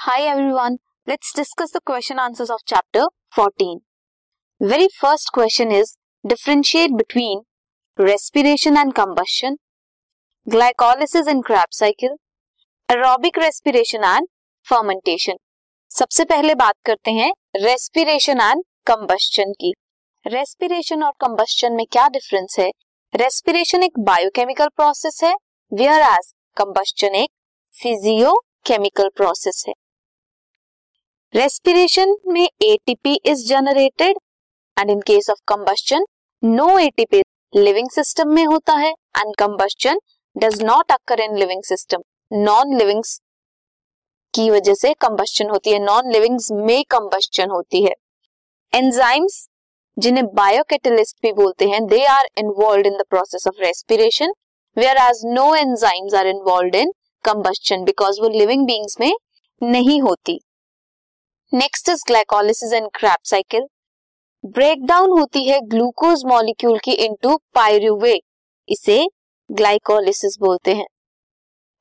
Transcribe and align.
Hi 0.00 0.22
everyone 0.24 0.78
let's 1.08 1.32
discuss 1.36 1.72
the 1.76 1.80
question 1.86 2.18
answers 2.18 2.50
of 2.50 2.60
chapter 2.66 3.06
14 3.38 3.74
very 4.60 4.86
first 5.00 5.30
question 5.34 5.72
is 5.72 5.92
differentiate 6.24 6.90
between 6.90 7.40
respiration 7.98 8.76
and 8.76 8.92
combustion 8.92 9.56
glycolysis 10.46 11.28
in 11.28 11.40
Krebs 11.40 11.76
cycle 11.78 12.14
aerobic 12.88 13.38
respiration 13.38 14.04
and 14.04 14.28
fermentation 14.66 15.36
सबसे 15.90 16.24
पहले 16.24 16.54
बात 16.54 16.74
करते 16.84 17.10
हैं 17.10 17.30
respiration 17.56 18.40
and 18.40 18.62
combustion 18.86 19.52
की। 19.60 19.72
Respiration 20.26 21.02
और 21.02 21.12
combustion 21.20 21.72
में 21.72 21.84
क्या 21.92 22.08
difference 22.08 22.56
है? 22.58 22.70
रेस्पिरेशन 23.14 23.82
एक 23.82 23.98
बायोकेमिकल 23.98 24.68
प्रोसेस 24.76 25.20
है 25.24 25.34
वेयर 25.72 26.02
एज 26.02 26.32
कंबशन 26.56 27.14
एक 27.14 27.30
फिजियोकेमिकल 27.74 29.08
प्रोसेस 29.16 29.64
है। 29.68 29.74
रेस्पिरेशन 31.34 32.14
में 32.26 32.48
ATP 32.62 33.12
is 33.30 33.46
generated 33.48 34.16
and 34.76 34.90
in 34.90 35.00
case 35.06 35.28
of 35.30 35.38
combustion 35.48 36.04
no 36.42 36.66
ATP 36.78 37.20
living 37.54 37.90
system 37.90 38.28
में 38.34 38.44
होता 38.44 38.74
है 38.76 38.88
and 38.88 39.34
combustion 39.38 40.00
does 40.36 40.62
not 40.62 40.92
occur 40.92 41.20
in 41.20 41.36
living 41.38 41.62
system 41.64 42.02
non 42.32 42.76
livings 42.78 43.14
की 44.34 44.48
वजह 44.50 44.74
से 44.74 44.92
कंबस्शन 45.00 45.50
होती 45.50 45.70
है 45.70 45.78
नॉन 45.84 46.10
लिविंग्स 46.12 46.50
में 46.52 46.82
कंबस्शन 46.90 47.50
होती 47.50 47.84
है. 47.84 47.94
एंजाइम्स 48.72 49.46
जिन्हें 49.96 50.26
बायोकेटलिस्ट 50.34 51.16
भी 51.22 51.32
बोलते 51.32 51.68
हैं 51.68 51.84
they 51.86 52.04
are 52.08 52.28
involved 52.38 52.86
in 52.86 52.96
the 52.96 53.04
process 53.10 53.46
of 53.48 53.62
respiration 53.62 54.34
whereas 55.08 55.22
no 55.38 55.54
enzymes 55.54 56.14
are 56.14 56.26
involved 56.26 56.76
in 56.76 56.92
combustion 57.24 57.84
because 57.84 58.20
वो 58.20 58.28
लिविंग 58.38 58.66
बींग्स 58.66 59.00
में 59.00 59.12
नहीं 59.62 60.00
होती. 60.02 60.40
Next 61.52 61.88
is 61.88 62.02
glycolysis 62.06 62.72
and 62.72 62.86
Krebs 62.94 63.18
cycle 63.24 63.62
breakdown 64.44 65.10
होती 65.10 65.42
है 65.44 65.58
ग्लूकोज 65.60 66.22
मॉलिक्यूल 66.26 66.78
की 66.78 66.92
इनटू 67.04 67.36
पायरुवेट 67.54 68.20
इसे 68.68 68.98
ग्लाइकोलिसिस 69.50 70.36
बोलते 70.40 70.74
हैं। 70.74 70.86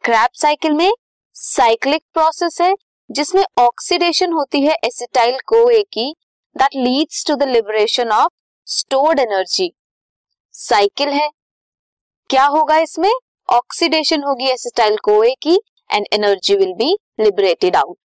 क्रैप 0.03 0.29
साइकिल 0.33 0.73
में 0.73 0.91
साइक्लिक 1.35 2.01
प्रोसेस 2.13 2.57
है, 2.61 2.73
जिसमें 3.09 3.43
ऑक्सीडेशन 3.59 4.33
होती 4.33 4.61
है 4.61 4.75
एसिटाइल 4.85 5.37
कोए 5.47 5.81
की 5.93 6.09
that 6.55 6.75
leads 6.77 7.25
to 7.27 7.35
the 7.35 7.49
liberation 7.49 8.11
of 8.11 8.33
stored 8.67 9.19
energy 9.19 9.71
cycle 10.55 11.09
है। 11.11 11.29
क्या 12.29 12.45
होगा 12.47 12.77
इसमें? 12.79 13.11
ऑक्सीडेशन 13.49 14.23
होगी 14.23 14.49
एसिटाइल 14.49 14.97
कोए 15.03 15.33
की 15.41 15.59
and 15.89 16.05
energy 16.13 16.55
will 16.55 16.73
be 16.75 16.95
liberated 17.19 17.75
out 17.75 17.97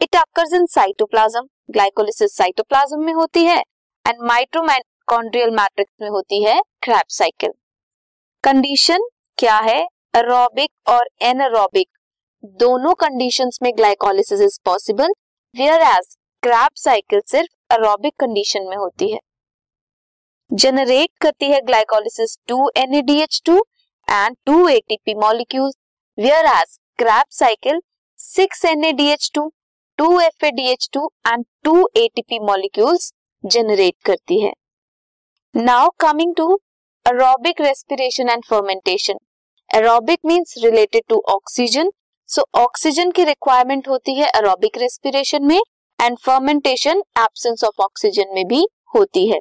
it 0.00 0.16
occurs 0.16 0.52
in 0.54 0.66
cytoplasm 0.66 1.40
glycolysis 1.72 2.36
cytoplasm 2.36 3.04
में 3.04 3.12
होती 3.14 3.44
है 3.44 3.58
एंड 4.04 4.22
माइट्रोकॉन्ड्रियल 4.28 5.50
मैट्रिक्स 5.50 5.92
में 6.02 6.08
होती 6.10 6.42
है 6.42 6.60
क्रैप 6.82 7.08
साइकिल 7.10 7.52
कंडीशन 8.44 9.08
क्या 9.38 9.56
है? 9.58 9.80
एरोबिक 10.16 10.70
और 10.88 11.08
एनएरोबिक 11.22 11.88
दोनों 12.60 12.94
कंडीशंस 12.94 13.58
में 13.62 13.70
glycolysis 13.76 14.40
is 14.40 14.58
possible 14.64 15.12
whereas 15.82 16.16
Krebs 16.42 16.74
cycle 16.76 17.20
सिर्फ़ 17.30 17.74
एरोबिक 17.74 18.14
कंडीशन 18.20 18.68
में 18.68 18.76
होती 18.76 19.10
है. 19.12 19.18
जनरेट 20.50 21.10
करती 21.20 21.50
है 21.50 21.60
glycolysis 21.66 22.36
two 22.48 22.68
NADH two 22.76 23.58
and 24.08 24.36
two 24.46 24.66
ATP 24.68 25.14
molecules 25.20 25.74
whereas 26.46 26.78
Krebs 26.98 27.26
cycle 27.32 27.80
six 28.18 28.64
NADH two 28.64 29.30
two 29.34 29.50
F 29.98 30.44
A 30.46 30.50
D 30.50 30.66
H 30.70 30.88
two 30.92 31.10
and 31.28 31.44
two 31.64 31.88
ATP 31.96 32.38
molecules 32.38 33.12
generate 33.44 33.94
करती 34.04 34.40
है। 34.40 34.52
Now 35.54 35.88
coming 36.00 36.34
to 36.36 36.46
aerobic 37.06 37.60
respiration 37.60 38.28
and 38.28 38.44
fermentation 38.44 39.18
aerobic 39.70 40.18
means 40.26 40.54
related 40.64 41.02
to 41.08 41.22
oxygen 41.28 41.90
so 42.28 42.44
oxygen 42.54 43.10
की 43.10 43.24
requirement 43.24 43.88
होती 43.88 44.14
है 44.14 44.28
aerobic 44.36 44.78
respiration 44.78 45.44
में 45.44 45.60
and 45.98 46.18
fermentation 46.18 47.02
absence 47.18 47.64
of 47.64 47.82
oxygen 47.82 48.34
में 48.34 48.44
भी 48.46 48.66
होती 48.94 49.26
है। 49.28 49.40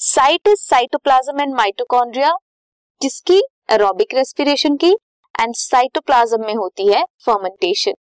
Site 0.00 0.48
is 0.48 0.60
cytoplasm 0.60 1.40
and 1.40 1.54
mitochondria 1.54 2.34
जिसकी 3.00 3.40
एरोबिक 3.70 4.14
रेस्पिरेशन 4.14 4.76
की 4.76 4.90
एंड 5.34 5.54
साइटोप्लाज्म 5.54 6.46
में 6.46 6.54
होती 6.54 6.86
है 6.92 7.04
फर्मेंटेशन 7.26 7.94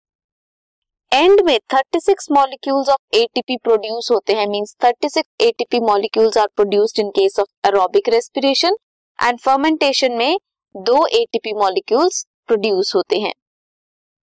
एंड 1.15 1.41
में 1.45 1.57
36 1.73 2.25
मॉलिक्यूल्स 2.31 2.89
ऑफ़ 2.89 3.17
एटीपी 3.17 3.55
प्रोड्यूस 3.63 4.07
होते 4.11 4.33
हैं 4.35 4.45
means 4.47 4.75
36 4.85 5.17
ATP 5.41 5.79
molecules 5.79 6.37
are 6.37 6.47
produced 6.55 6.99
in 6.99 7.09
case 7.17 7.39
of 7.39 7.67
aerobic 7.67 8.09
respiration 8.09 8.75
and 9.19 9.39
fermentation 9.39 10.11
में 10.11 10.37
दो 10.75 11.05
एटीपी 11.19 11.53
मॉलिक्यूल्स 11.59 12.21
प्रोड्यूस 12.47 12.91
होते 12.95 13.19
हैं। 13.19 13.31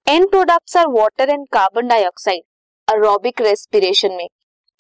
End 0.06 0.28
products 0.30 0.76
are 0.76 0.88
water 0.97 1.30
and 1.30 1.47
carbon 1.53 1.86
dioxide 1.88 2.42
aerobic 2.88 3.41
respiration 3.41 4.12
में 4.12 4.26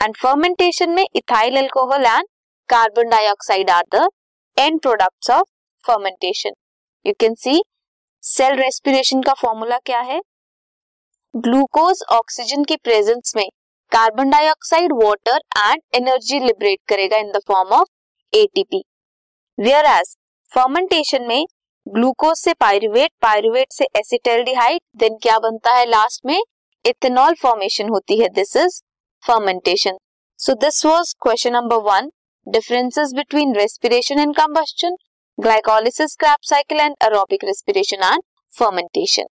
एंड 0.00 0.16
फर्मेंटेशन 0.16 0.90
में 0.90 1.04
ethyl 1.04 1.56
alcohol 1.58 2.04
and 2.06 2.28
carbon 2.68 3.08
dioxide 3.10 3.70
are 3.70 3.84
the 3.94 4.08
end 4.56 4.80
products 4.80 5.30
of 5.30 5.48
fermentation 5.84 6.52
you 7.04 7.14
can 7.20 7.34
see 7.44 7.62
cell 8.24 8.58
respiration 8.58 9.22
का 9.22 9.34
formula 9.34 9.78
क्या 9.86 10.00
है? 10.10 10.20
Glucose 11.34 12.02
oxygen 12.12 12.64
की 12.64 12.76
presence 12.76 13.32
में 13.36 13.48
carbon 13.92 14.30
dioxide 14.30 14.92
water 14.94 15.38
and 15.58 15.80
energy 15.94 16.38
liberate 16.40 16.78
करेगा 16.88 17.16
in 17.16 17.30
the 17.32 17.40
form 17.48 17.68
of 17.74 17.88
ATP 18.32 18.82
whereas 19.86 20.14
fermentation 20.50 21.26
में 21.28 21.44
glucose 21.86 22.36
से 22.38 22.52
pyruvate 22.60 23.10
pyruvate 23.22 23.72
से 23.72 23.88
acetaldehyde 23.96 24.80
then 24.96 25.16
क्या 25.22 25.38
बनता 25.38 25.74
है 25.76 25.86
लास्ट 25.86 26.26
में? 26.26 26.42
इथेनॉल 26.84 27.34
फॉर्मेशन 27.42 27.88
होती 27.88 28.20
है. 28.20 28.28
This 28.30 28.56
is 28.56 28.80
fermentation 29.22 29.98
so 30.38 30.54
this 30.60 30.84
was 30.86 31.14
question 31.22 31.52
number 31.52 31.82
one 31.90 32.10
differences 32.46 33.12
between 33.16 33.54
respiration 33.56 34.20
and 34.20 34.36
combustion 34.36 34.96
glycolysis 35.38 36.16
Krebs 36.16 36.48
cycle 36.48 36.80
and 36.80 36.96
aerobic 37.02 37.44
respiration 37.44 38.04
and 38.04 38.22
fermentation 38.52 39.31